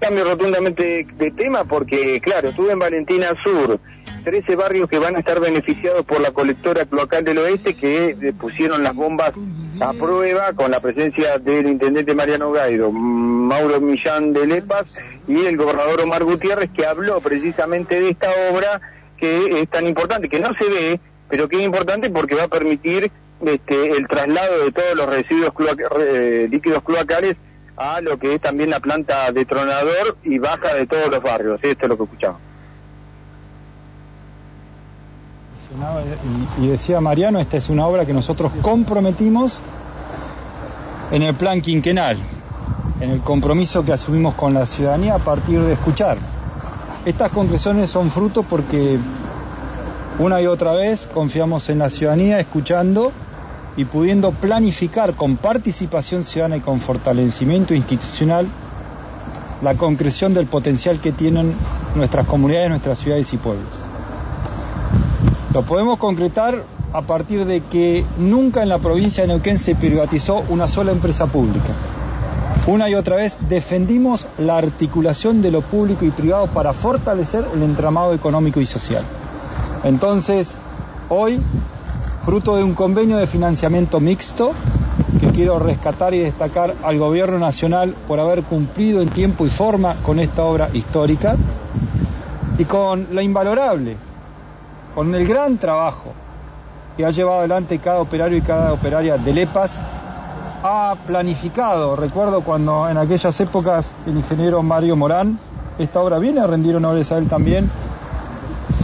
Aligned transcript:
cambio 0.00 0.24
rotundamente 0.24 1.06
de 1.16 1.30
tema 1.30 1.64
porque, 1.64 2.20
claro, 2.20 2.48
estuve 2.48 2.72
en 2.72 2.78
Valentina 2.78 3.28
Sur, 3.44 3.78
13 4.24 4.56
barrios 4.56 4.88
que 4.88 4.98
van 4.98 5.14
a 5.14 5.20
estar 5.20 5.38
beneficiados 5.40 6.04
por 6.04 6.20
la 6.20 6.32
colectora 6.32 6.86
cloacal 6.86 7.24
del 7.24 7.38
oeste 7.38 7.74
que 7.74 8.16
eh, 8.20 8.32
pusieron 8.32 8.82
las 8.82 8.94
bombas 8.94 9.32
a 9.80 9.92
prueba 9.92 10.52
con 10.54 10.70
la 10.70 10.80
presencia 10.80 11.38
del 11.38 11.68
intendente 11.68 12.14
Mariano 12.14 12.50
Gaido, 12.50 12.90
Mauro 12.90 13.80
Millán 13.80 14.32
de 14.32 14.46
Lepas 14.46 14.96
y 15.28 15.44
el 15.44 15.56
gobernador 15.56 16.00
Omar 16.00 16.24
Gutiérrez 16.24 16.70
que 16.70 16.86
habló 16.86 17.20
precisamente 17.20 18.00
de 18.00 18.10
esta 18.10 18.28
obra 18.50 18.80
que 19.16 19.60
es 19.60 19.68
tan 19.68 19.86
importante, 19.86 20.28
que 20.28 20.40
no 20.40 20.54
se 20.54 20.64
ve, 20.64 21.00
pero 21.28 21.48
que 21.48 21.56
es 21.56 21.62
importante 21.62 22.10
porque 22.10 22.34
va 22.34 22.44
a 22.44 22.48
permitir 22.48 23.10
este, 23.44 23.92
el 23.92 24.08
traslado 24.08 24.64
de 24.64 24.72
todos 24.72 24.94
los 24.96 25.06
residuos 25.06 25.52
eh, 25.98 26.48
líquidos 26.50 26.82
cloacales 26.82 27.36
a 27.80 28.02
lo 28.02 28.18
que 28.18 28.34
es 28.34 28.42
también 28.42 28.68
la 28.68 28.78
planta 28.78 29.32
de 29.32 29.46
tronador 29.46 30.18
y 30.22 30.38
baja 30.38 30.74
de 30.74 30.86
todos 30.86 31.08
los 31.10 31.22
barrios. 31.22 31.58
Esto 31.62 31.86
es 31.86 31.88
lo 31.88 31.96
que 31.96 32.04
escuchamos. 32.04 32.40
Y, 36.60 36.66
decía 36.66 37.00
Mariano, 37.00 37.40
esta 37.40 37.56
es 37.56 37.70
una 37.70 37.86
obra 37.86 38.04
que 38.04 38.12
nosotros 38.12 38.52
comprometimos 38.60 39.58
en 41.10 41.22
el 41.22 41.34
plan 41.34 41.62
quinquenal, 41.62 42.18
en 43.00 43.10
el 43.12 43.20
compromiso 43.20 43.82
que 43.82 43.94
asumimos 43.94 44.34
con 44.34 44.52
la 44.52 44.66
ciudadanía 44.66 45.14
a 45.14 45.18
partir 45.18 45.60
de 45.60 45.72
escuchar. 45.72 46.18
Estas 47.06 47.32
concreciones 47.32 47.88
son 47.88 48.10
fruto 48.10 48.42
porque 48.42 48.98
una 50.18 50.42
y 50.42 50.46
otra 50.46 50.74
vez 50.74 51.06
confiamos 51.06 51.70
en 51.70 51.78
la 51.78 51.88
ciudadanía 51.88 52.40
escuchando 52.40 53.10
y 53.80 53.86
pudiendo 53.86 54.32
planificar 54.32 55.14
con 55.14 55.38
participación 55.38 56.22
ciudadana 56.22 56.58
y 56.58 56.60
con 56.60 56.80
fortalecimiento 56.80 57.72
institucional 57.72 58.46
la 59.62 59.74
concreción 59.74 60.34
del 60.34 60.44
potencial 60.44 61.00
que 61.00 61.12
tienen 61.12 61.54
nuestras 61.94 62.26
comunidades, 62.26 62.68
nuestras 62.68 62.98
ciudades 62.98 63.32
y 63.32 63.38
pueblos. 63.38 63.70
Lo 65.54 65.62
podemos 65.62 65.98
concretar 65.98 66.62
a 66.92 67.00
partir 67.00 67.46
de 67.46 67.62
que 67.62 68.04
nunca 68.18 68.62
en 68.62 68.68
la 68.68 68.80
provincia 68.80 69.22
de 69.22 69.28
Neuquén 69.28 69.58
se 69.58 69.74
privatizó 69.74 70.44
una 70.50 70.68
sola 70.68 70.92
empresa 70.92 71.24
pública. 71.24 71.72
Una 72.66 72.90
y 72.90 72.94
otra 72.94 73.16
vez 73.16 73.38
defendimos 73.48 74.26
la 74.36 74.58
articulación 74.58 75.40
de 75.40 75.52
lo 75.52 75.62
público 75.62 76.04
y 76.04 76.10
privado 76.10 76.48
para 76.48 76.74
fortalecer 76.74 77.46
el 77.54 77.62
entramado 77.62 78.12
económico 78.12 78.60
y 78.60 78.66
social. 78.66 79.04
Entonces, 79.84 80.58
hoy, 81.08 81.40
fruto 82.24 82.56
de 82.56 82.64
un 82.64 82.74
convenio 82.74 83.16
de 83.16 83.26
financiamiento 83.26 84.00
mixto, 84.00 84.52
que 85.18 85.28
quiero 85.28 85.58
rescatar 85.58 86.14
y 86.14 86.18
destacar 86.18 86.74
al 86.82 86.98
Gobierno 86.98 87.38
Nacional 87.38 87.94
por 88.06 88.20
haber 88.20 88.42
cumplido 88.42 89.00
en 89.02 89.08
tiempo 89.08 89.46
y 89.46 89.50
forma 89.50 89.96
con 90.02 90.18
esta 90.18 90.44
obra 90.44 90.68
histórica, 90.72 91.36
y 92.58 92.64
con 92.64 93.08
la 93.12 93.22
invalorable 93.22 93.96
con 94.94 95.14
el 95.14 95.26
gran 95.26 95.56
trabajo 95.56 96.12
que 96.96 97.04
ha 97.04 97.10
llevado 97.10 97.40
adelante 97.40 97.78
cada 97.78 98.00
operario 98.00 98.38
y 98.38 98.42
cada 98.42 98.72
operaria 98.72 99.16
de 99.16 99.32
LEPAS, 99.32 99.78
ha 100.62 100.94
planificado, 101.06 101.96
recuerdo 101.96 102.42
cuando 102.42 102.88
en 102.88 102.98
aquellas 102.98 103.40
épocas 103.40 103.92
el 104.06 104.16
ingeniero 104.16 104.62
Mario 104.62 104.96
Morán, 104.96 105.38
esta 105.78 106.00
obra 106.00 106.18
viene 106.18 106.40
a 106.40 106.46
rendir 106.46 106.76
honores 106.76 107.10
a 107.12 107.18
él 107.18 107.28
también, 107.28 107.70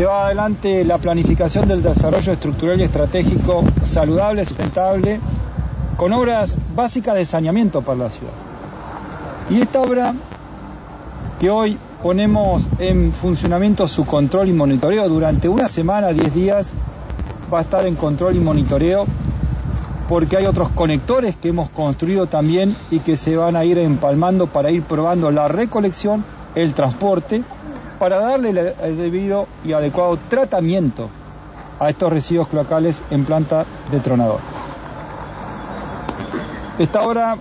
llevaba 0.00 0.26
adelante 0.26 0.82
la 0.82 0.96
planificación 0.96 1.68
del 1.68 1.82
desarrollo 1.82 2.32
estructural 2.32 2.80
y 2.80 2.84
estratégico 2.84 3.62
saludable, 3.84 4.46
sustentable, 4.46 5.20
con 5.98 6.14
obras 6.14 6.56
básicas 6.74 7.16
de 7.16 7.26
saneamiento 7.26 7.82
para 7.82 7.98
la 7.98 8.10
ciudad. 8.10 8.32
Y 9.50 9.60
esta 9.60 9.82
obra 9.82 10.14
que 11.38 11.50
hoy 11.50 11.76
ponemos 12.02 12.66
en 12.78 13.12
funcionamiento 13.12 13.86
su 13.86 14.06
control 14.06 14.48
y 14.48 14.54
monitoreo. 14.54 15.06
Durante 15.06 15.50
una 15.50 15.68
semana, 15.68 16.14
10 16.14 16.34
días, 16.34 16.72
va 17.52 17.58
a 17.58 17.62
estar 17.62 17.86
en 17.86 17.94
control 17.94 18.36
y 18.36 18.40
monitoreo 18.40 19.04
porque 20.08 20.38
hay 20.38 20.46
otros 20.46 20.70
conectores 20.70 21.36
que 21.36 21.50
hemos 21.50 21.68
construido 21.68 22.26
también 22.26 22.74
y 22.90 23.00
que 23.00 23.18
se 23.18 23.36
van 23.36 23.54
a 23.54 23.66
ir 23.66 23.76
empalmando 23.76 24.46
para 24.46 24.70
ir 24.70 24.82
probando 24.82 25.30
la 25.30 25.46
recolección, 25.48 26.24
el 26.54 26.72
transporte, 26.72 27.42
para 28.00 28.18
darle 28.18 28.74
el 28.82 28.96
debido 28.96 29.46
y 29.62 29.74
adecuado 29.74 30.18
tratamiento 30.30 31.10
a 31.78 31.90
estos 31.90 32.10
residuos 32.10 32.48
cloacales 32.48 33.02
en 33.10 33.26
planta 33.26 33.66
de 33.90 34.00
tronador. 34.00 34.40
Esta 36.78 37.02
obra 37.02 37.36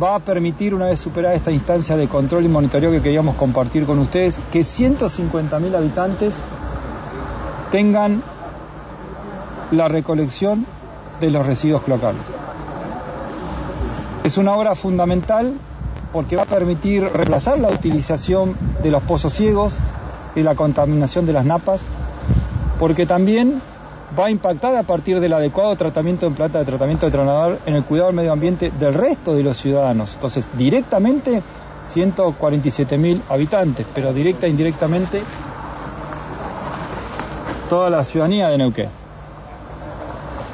va 0.00 0.14
a 0.14 0.18
permitir, 0.20 0.76
una 0.76 0.84
vez 0.86 1.00
superada 1.00 1.34
esta 1.34 1.50
instancia 1.50 1.96
de 1.96 2.06
control 2.06 2.44
y 2.44 2.48
monitoreo 2.48 2.92
que 2.92 3.02
queríamos 3.02 3.34
compartir 3.34 3.84
con 3.84 3.98
ustedes, 3.98 4.38
que 4.52 4.60
150.000 4.60 5.74
habitantes 5.74 6.40
tengan 7.72 8.22
la 9.72 9.88
recolección 9.88 10.66
de 11.20 11.30
los 11.32 11.44
residuos 11.44 11.82
cloacales. 11.82 12.22
Es 14.22 14.38
una 14.38 14.54
obra 14.54 14.76
fundamental 14.76 15.54
porque 16.12 16.36
va 16.36 16.42
a 16.42 16.46
permitir 16.46 17.04
reemplazar 17.04 17.58
la 17.58 17.68
utilización 17.68 18.56
de 18.82 18.90
los 18.90 19.02
pozos 19.02 19.32
ciegos 19.32 19.78
y 20.34 20.42
la 20.42 20.54
contaminación 20.54 21.26
de 21.26 21.32
las 21.32 21.44
napas, 21.44 21.86
porque 22.78 23.06
también 23.06 23.60
va 24.18 24.26
a 24.26 24.30
impactar 24.30 24.74
a 24.76 24.82
partir 24.82 25.20
del 25.20 25.32
adecuado 25.32 25.74
tratamiento 25.76 26.26
en 26.26 26.34
planta 26.34 26.58
de 26.58 26.64
tratamiento 26.64 27.06
de 27.06 27.12
tronador 27.12 27.58
en 27.66 27.74
el 27.74 27.84
cuidado 27.84 28.08
del 28.08 28.16
medio 28.16 28.32
ambiente 28.32 28.72
del 28.78 28.94
resto 28.94 29.34
de 29.34 29.42
los 29.42 29.56
ciudadanos. 29.58 30.14
Entonces, 30.14 30.46
directamente 30.56 31.42
147 31.84 32.98
mil 32.98 33.22
habitantes, 33.28 33.86
pero 33.94 34.12
directa 34.12 34.46
e 34.46 34.50
indirectamente 34.50 35.22
toda 37.68 37.90
la 37.90 38.04
ciudadanía 38.04 38.48
de 38.48 38.58
Neuquén. 38.58 38.88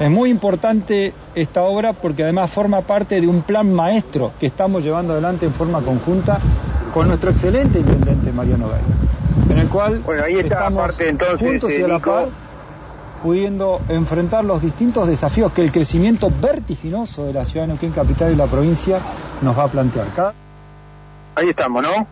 Es 0.00 0.10
muy 0.10 0.30
importante 0.30 1.14
esta 1.36 1.62
obra 1.62 1.92
porque 1.92 2.24
además 2.24 2.50
forma 2.50 2.80
parte 2.80 3.20
de 3.20 3.28
un 3.28 3.42
plan 3.42 3.72
maestro 3.72 4.32
que 4.40 4.46
estamos 4.46 4.82
llevando 4.82 5.12
adelante 5.12 5.46
en 5.46 5.52
forma 5.52 5.80
conjunta 5.82 6.40
con 6.92 7.08
nuestro 7.08 7.30
excelente 7.30 7.78
intendente 7.78 8.32
Mariano 8.32 8.68
Gay, 8.68 9.50
en 9.50 9.58
el 9.58 9.68
cual 9.68 10.00
bueno, 10.00 10.24
ahí 10.24 10.38
está 10.38 10.54
estamos 10.54 10.86
parte, 10.88 11.08
entonces, 11.10 11.46
juntos 11.46 11.70
y 11.72 11.82
a 11.82 11.88
la 11.88 11.98
par 11.98 12.28
pudiendo 13.22 13.80
enfrentar 13.88 14.44
los 14.44 14.62
distintos 14.62 15.08
desafíos 15.08 15.52
que 15.52 15.62
el 15.62 15.72
crecimiento 15.72 16.30
vertiginoso 16.40 17.24
de 17.24 17.32
la 17.32 17.44
ciudad 17.44 17.66
de 17.66 17.72
Neuquén 17.72 17.92
capital 17.92 18.32
y 18.32 18.36
la 18.36 18.46
provincia 18.46 19.00
nos 19.42 19.58
va 19.58 19.64
a 19.64 19.68
plantear. 19.68 20.06
Ahí 21.34 21.50
estamos, 21.50 21.82
¿no? 21.82 22.06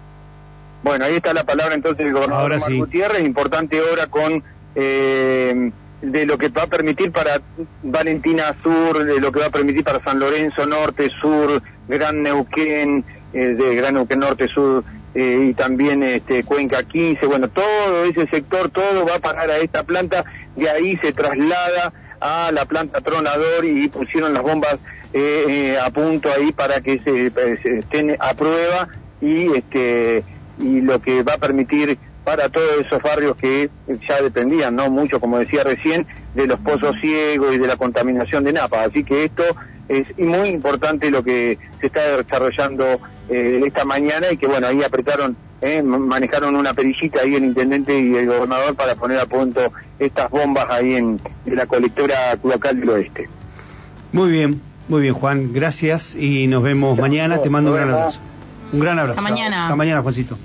Bueno, 0.82 1.04
ahí 1.06 1.14
está 1.14 1.32
la 1.32 1.44
palabra 1.44 1.74
entonces 1.74 2.04
del 2.04 2.12
gobernador 2.12 2.52
Ahora 2.52 2.60
sí. 2.60 2.78
Gutiérrez, 2.78 3.24
importante 3.24 3.80
obra 3.80 4.06
con 4.08 4.42
eh, 4.74 5.70
de 6.04 6.26
lo 6.26 6.38
que 6.38 6.48
va 6.48 6.62
a 6.62 6.66
permitir 6.66 7.12
para 7.12 7.40
Valentina 7.82 8.54
Sur, 8.62 9.04
de 9.04 9.20
lo 9.20 9.32
que 9.32 9.40
va 9.40 9.46
a 9.46 9.50
permitir 9.50 9.84
para 9.84 10.00
San 10.00 10.18
Lorenzo 10.18 10.66
Norte, 10.66 11.10
Sur, 11.20 11.62
Gran 11.88 12.22
Neuquén, 12.22 13.04
eh, 13.32 13.38
de 13.38 13.74
Gran 13.74 13.94
Neuquén 13.94 14.20
Norte, 14.20 14.48
Sur, 14.48 14.84
eh, 15.14 15.48
y 15.50 15.54
también 15.54 16.02
este, 16.02 16.44
Cuenca 16.44 16.82
15, 16.82 17.24
bueno, 17.26 17.48
todo 17.48 18.04
ese 18.04 18.26
sector, 18.26 18.68
todo 18.70 19.06
va 19.06 19.16
a 19.16 19.20
parar 19.20 19.50
a 19.50 19.58
esta 19.58 19.84
planta, 19.84 20.24
de 20.56 20.68
ahí 20.68 20.96
se 20.98 21.12
traslada 21.12 21.92
a 22.20 22.50
la 22.52 22.64
planta 22.64 23.00
tronador 23.00 23.64
y 23.64 23.88
pusieron 23.88 24.32
las 24.34 24.42
bombas 24.42 24.78
eh, 25.12 25.44
eh, 25.48 25.78
a 25.78 25.90
punto 25.90 26.28
ahí 26.32 26.52
para 26.52 26.80
que 26.80 26.98
se, 26.98 27.26
estén 27.78 28.16
a 28.18 28.34
prueba 28.34 28.88
y 29.20 29.52
este 29.56 30.24
y 30.58 30.80
lo 30.80 31.00
que 31.00 31.22
va 31.22 31.34
a 31.34 31.38
permitir 31.38 31.98
para 32.24 32.48
todos 32.48 32.80
esos 32.80 33.02
barrios 33.02 33.36
que 33.36 33.70
ya 34.08 34.22
dependían, 34.22 34.74
¿no? 34.74 34.90
Mucho, 34.90 35.20
como 35.20 35.38
decía 35.38 35.62
recién, 35.62 36.06
de 36.34 36.46
los 36.46 36.58
pozos 36.60 36.96
ciegos 37.00 37.54
y 37.54 37.58
de 37.58 37.66
la 37.66 37.76
contaminación 37.76 38.44
de 38.44 38.52
Napa. 38.52 38.84
Así 38.84 39.04
que 39.04 39.24
esto 39.24 39.44
es 39.88 40.18
muy 40.18 40.48
importante 40.48 41.10
lo 41.10 41.22
que 41.22 41.58
se 41.80 41.86
está 41.86 42.16
desarrollando 42.16 42.84
eh, 43.28 43.62
esta 43.66 43.84
mañana 43.84 44.30
y 44.32 44.36
que 44.36 44.46
bueno, 44.46 44.66
ahí 44.66 44.82
apretaron, 44.82 45.36
eh, 45.60 45.82
manejaron 45.82 46.56
una 46.56 46.72
perillita 46.72 47.20
ahí 47.20 47.34
el 47.34 47.44
intendente 47.44 47.98
y 47.98 48.14
el 48.14 48.26
gobernador 48.26 48.74
para 48.74 48.94
poner 48.94 49.18
a 49.18 49.26
punto 49.26 49.72
estas 49.98 50.30
bombas 50.30 50.68
ahí 50.70 50.94
en, 50.94 51.20
la 51.44 51.66
colectora 51.66 52.38
local 52.42 52.80
del 52.80 52.88
oeste. 52.88 53.28
Muy 54.12 54.30
bien, 54.30 54.60
muy 54.88 55.02
bien 55.02 55.14
Juan, 55.14 55.52
gracias 55.52 56.14
y 56.14 56.46
nos 56.46 56.62
vemos 56.62 56.98
mañana, 56.98 57.42
te 57.42 57.50
mando 57.50 57.70
un 57.70 57.76
gran 57.76 57.90
abrazo. 57.90 58.20
Un 58.72 58.80
gran 58.80 58.98
abrazo. 58.98 59.20
Hasta 59.20 59.30
mañana. 59.30 59.64
Hasta 59.64 59.76
mañana, 59.76 60.02
Juancito. 60.02 60.36